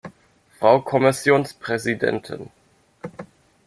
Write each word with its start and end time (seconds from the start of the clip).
Frau 0.57 0.81
Kommissionspräsidentin! 0.81 2.49